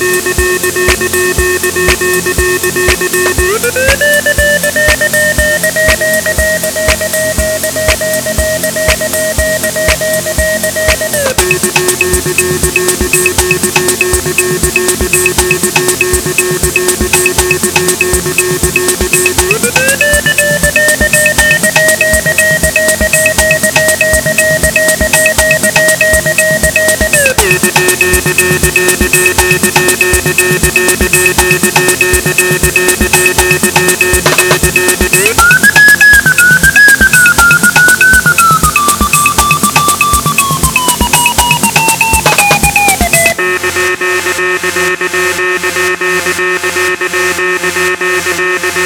[0.00, 0.66] Müzik
[48.36, 48.85] Do do do do.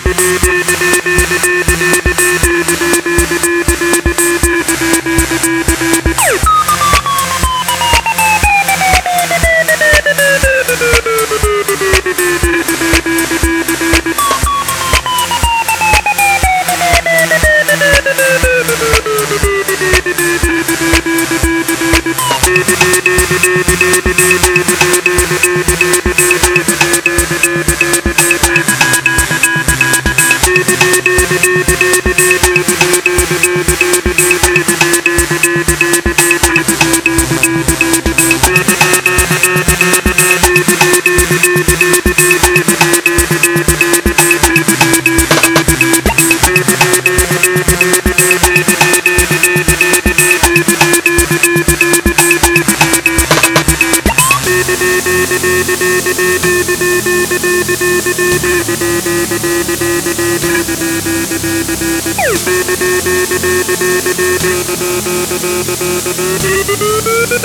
[59.03, 59.31] Thank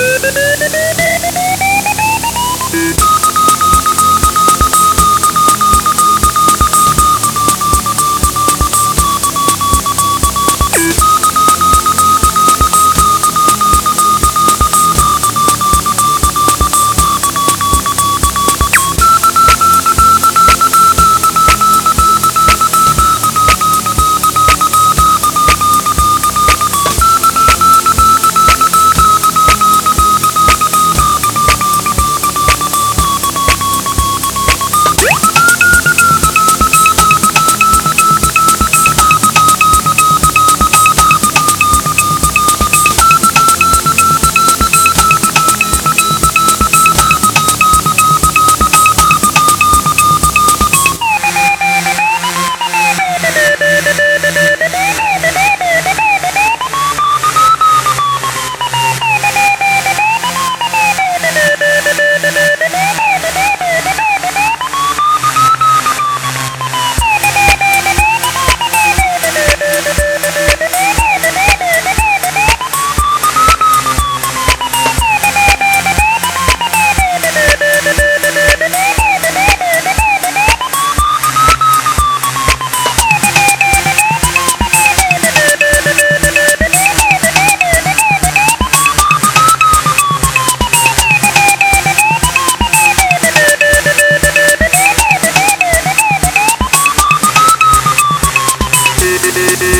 [0.01, 0.16] you.